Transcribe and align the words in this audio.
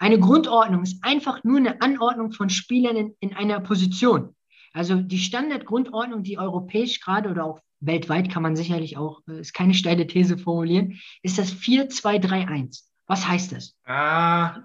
Eine 0.00 0.18
Grundordnung 0.18 0.82
ist 0.82 1.04
einfach 1.04 1.44
nur 1.44 1.58
eine 1.58 1.82
Anordnung 1.82 2.32
von 2.32 2.48
Spielern 2.48 2.96
in, 2.96 3.14
in 3.20 3.34
einer 3.34 3.60
Position. 3.60 4.34
Also 4.72 4.96
die 4.96 5.18
Standardgrundordnung, 5.18 6.22
die 6.22 6.38
europäisch 6.38 7.00
gerade 7.00 7.28
oder 7.28 7.44
auch 7.44 7.60
weltweit 7.80 8.30
kann 8.30 8.42
man 8.42 8.56
sicherlich 8.56 8.96
auch, 8.96 9.20
äh, 9.28 9.40
ist 9.40 9.52
keine 9.52 9.74
steile 9.74 10.06
These 10.06 10.38
formulieren, 10.38 10.98
ist 11.22 11.38
das 11.38 11.52
4-2-3-1. 11.52 12.82
Was 13.06 13.28
heißt 13.28 13.52
das? 13.52 13.76
Ah, 13.84 14.62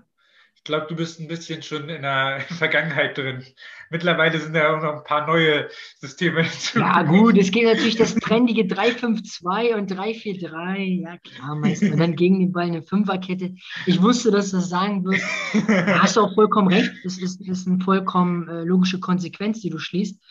glaube, 0.66 0.88
du 0.90 0.96
bist 0.96 1.20
ein 1.20 1.28
bisschen 1.28 1.64
schon 1.64 1.88
in 1.88 2.02
der 2.02 2.42
Vergangenheit 2.50 3.18
drin. 3.18 3.44
Mittlerweile 3.90 4.38
sind 4.38 4.56
ja 4.56 4.76
auch 4.76 4.82
noch 4.82 4.98
ein 4.98 5.04
paar 5.04 5.26
neue 5.26 5.70
Systeme 6.00 6.44
hinzu. 6.44 6.80
Ja, 6.80 7.04
gut, 7.04 7.38
es 7.38 7.52
geht 7.52 7.64
natürlich 7.64 7.96
das 7.96 8.16
trendige 8.16 8.64
3-5-2 8.64 9.76
und 9.76 9.92
3-4-3. 9.92 11.04
Ja, 11.04 11.18
klar, 11.20 11.56
meistens. 11.56 11.94
Und 11.94 12.00
dann 12.00 12.16
gegen 12.16 12.40
den 12.40 12.52
Ball 12.52 12.66
eine 12.66 12.82
Fünferkette. 12.82 13.56
Ich 13.86 14.02
wusste, 14.02 14.32
dass 14.32 14.52
du 14.52 14.58
das 14.58 14.70
sagen 14.70 15.06
wirst. 15.06 15.26
Da 15.68 16.02
hast 16.02 16.18
du 16.18 16.22
auch 16.22 16.34
vollkommen 16.34 16.68
recht. 16.68 16.92
Das 17.04 17.18
ist, 17.18 17.40
das 17.48 17.60
ist 17.60 17.68
eine 17.68 17.80
vollkommen 17.80 18.50
äh, 18.50 18.64
logische 18.64 19.00
Konsequenz, 19.00 19.62
die 19.62 19.70
du 19.70 19.78
schließt. 19.78 20.22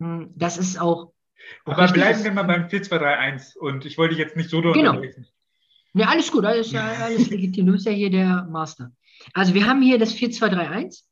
Hm, 0.00 0.32
das 0.34 0.56
ist 0.56 0.80
auch. 0.80 1.12
Aber 1.66 1.92
bleiben 1.92 2.24
wir 2.24 2.32
mal 2.32 2.44
beim 2.44 2.66
4-2-3-1. 2.68 3.58
Und 3.58 3.84
ich 3.84 3.98
wollte 3.98 4.14
dich 4.14 4.24
jetzt 4.24 4.36
nicht 4.36 4.48
so. 4.48 4.62
Genau. 4.62 5.02
Ja, 5.94 6.08
alles 6.08 6.30
gut, 6.32 6.44
alles, 6.44 6.74
alles 6.74 7.30
legitim. 7.30 7.66
Du 7.66 7.72
bist 7.72 7.86
ja 7.86 7.92
hier 7.92 8.10
der 8.10 8.48
Master. 8.50 8.92
Also 9.32 9.54
wir 9.54 9.66
haben 9.66 9.80
hier 9.80 9.98
das 9.98 10.14
4-2-3-1. 10.14 11.04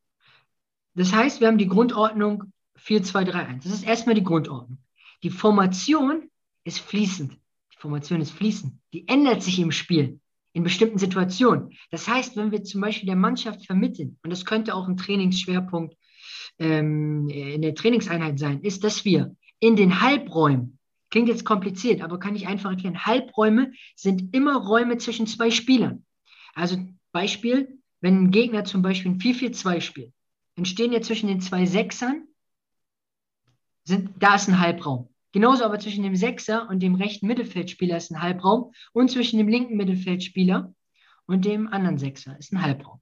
Das 0.95 1.13
heißt, 1.13 1.41
wir 1.41 1.49
haben 1.49 1.59
die 1.59 1.69
Grundordnung 1.69 2.53
4-2-3-1. 2.79 3.63
Das 3.63 3.73
ist 3.73 3.87
erstmal 3.87 4.17
die 4.17 4.25
Grundordnung. 4.25 4.79
Die 5.23 5.31
Formation 5.31 6.29
ist 6.65 6.81
fließend. 6.81 7.33
Die 7.33 7.79
Formation 7.79 8.21
ist 8.21 8.33
fließend. 8.33 8.75
Die 8.93 9.07
ändert 9.07 9.43
sich 9.43 9.61
im 9.61 9.71
Spiel 9.71 10.19
in 10.53 10.65
bestimmten 10.65 10.99
Situationen. 10.99 11.71
Das 11.91 12.09
heißt, 12.09 12.37
wenn 12.37 12.51
wir 12.51 12.65
zum 12.65 12.81
Beispiel 12.81 13.07
der 13.07 13.17
Mannschaft 13.17 13.65
vermitteln, 13.65 14.19
und 14.23 14.31
das 14.31 14.45
könnte 14.45 14.75
auch 14.75 14.89
ein 14.89 14.97
Trainingsschwerpunkt 14.97 15.97
ähm, 16.59 17.29
in 17.29 17.63
der 17.63 17.75
Trainingseinheit 17.75 18.39
sein, 18.39 18.61
ist, 18.61 18.85
dass 18.85 19.05
wir 19.05 19.35
in 19.61 19.77
den 19.77 20.01
Halbräumen, 20.01 20.79
klingt 21.13 21.29
jetzt 21.29 21.45
kompliziert, 21.45 22.01
aber 22.01 22.19
kann 22.19 22.35
ich 22.35 22.49
einfach 22.49 22.71
erklären, 22.71 23.05
Halbräume 23.05 23.73
sind 23.95 24.35
immer 24.35 24.57
Räume 24.57 24.97
zwischen 24.97 25.27
zwei 25.27 25.51
Spielern. 25.51 26.05
Also 26.55 26.79
Beispiel, 27.13 27.79
wenn 28.01 28.25
ein 28.25 28.31
Gegner 28.31 28.65
zum 28.65 28.83
Beispiel 28.83 29.13
ein 29.13 29.21
4-4-2 29.21 29.81
spielt, 29.83 30.13
entstehen 30.57 30.93
ja 30.93 31.03
zwischen 31.03 31.29
den 31.29 31.41
zwei 31.41 31.67
Sechsern, 31.67 32.27
sind, 33.85 34.11
da 34.19 34.37
ist 34.37 34.49
ein 34.49 34.59
Halbraum. 34.59 35.09
Genauso 35.33 35.65
aber 35.65 35.79
zwischen 35.79 36.03
dem 36.03 36.17
Sechser 36.17 36.69
und 36.69 36.81
dem 36.81 36.95
rechten 36.95 37.27
Mittelfeldspieler 37.27 37.97
ist 37.97 38.11
ein 38.11 38.23
Halbraum 38.23 38.73
und 38.93 39.11
zwischen 39.11 39.39
dem 39.39 39.49
linken 39.49 39.77
Mittelfeldspieler 39.77 40.75
und 41.27 41.45
dem 41.45 41.69
anderen 41.69 41.99
Sechser 41.99 42.39
ist 42.39 42.53
ein 42.53 42.63
Halbraum. 42.63 43.01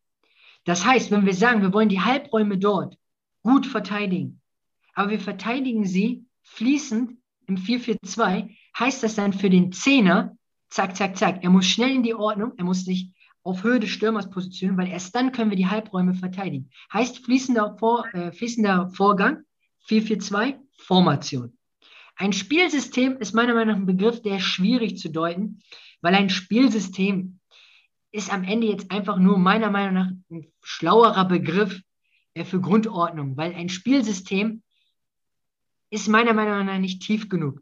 Das 0.64 0.84
heißt, 0.84 1.10
wenn 1.10 1.26
wir 1.26 1.34
sagen, 1.34 1.62
wir 1.62 1.72
wollen 1.72 1.88
die 1.88 2.00
Halbräume 2.00 2.58
dort 2.58 2.96
gut 3.42 3.66
verteidigen, 3.66 4.40
aber 4.94 5.10
wir 5.10 5.20
verteidigen 5.20 5.84
sie 5.84 6.24
fließend 6.42 7.19
im 7.50 7.56
4-4-2, 7.56 8.48
heißt 8.78 9.02
das 9.02 9.16
dann 9.16 9.32
für 9.32 9.50
den 9.50 9.72
Zehner, 9.72 10.36
zack, 10.70 10.96
zack, 10.96 11.16
zack, 11.16 11.42
er 11.42 11.50
muss 11.50 11.66
schnell 11.66 11.94
in 11.94 12.02
die 12.02 12.14
Ordnung, 12.14 12.52
er 12.56 12.64
muss 12.64 12.84
sich 12.84 13.10
auf 13.42 13.64
Höhe 13.64 13.80
des 13.80 13.90
Stürmers 13.90 14.30
positionieren, 14.30 14.78
weil 14.78 14.88
erst 14.88 15.14
dann 15.14 15.32
können 15.32 15.50
wir 15.50 15.56
die 15.56 15.66
Halbräume 15.66 16.14
verteidigen. 16.14 16.70
Heißt 16.92 17.24
fließender, 17.24 17.76
Vor, 17.78 18.06
äh, 18.14 18.32
fließender 18.32 18.90
Vorgang, 18.90 19.44
4-4-2, 19.88 20.58
Formation. 20.78 21.56
Ein 22.16 22.32
Spielsystem 22.32 23.16
ist 23.16 23.34
meiner 23.34 23.54
Meinung 23.54 23.74
nach 23.74 23.80
ein 23.80 23.86
Begriff, 23.86 24.22
der 24.22 24.38
schwierig 24.38 24.98
zu 24.98 25.10
deuten, 25.10 25.60
weil 26.02 26.14
ein 26.14 26.30
Spielsystem 26.30 27.40
ist 28.12 28.32
am 28.32 28.44
Ende 28.44 28.66
jetzt 28.66 28.90
einfach 28.90 29.18
nur 29.18 29.38
meiner 29.38 29.70
Meinung 29.70 29.94
nach 29.94 30.10
ein 30.30 30.52
schlauerer 30.62 31.24
Begriff 31.24 31.80
äh, 32.34 32.44
für 32.44 32.60
Grundordnung, 32.60 33.36
weil 33.36 33.54
ein 33.54 33.68
Spielsystem 33.68 34.62
ist 35.90 36.08
meiner 36.08 36.32
Meinung 36.32 36.66
nach 36.66 36.78
nicht 36.78 37.02
tief 37.02 37.28
genug. 37.28 37.58